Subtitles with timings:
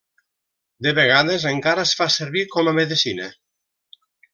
[0.85, 3.33] De vegades encara es fa servir com a medecina.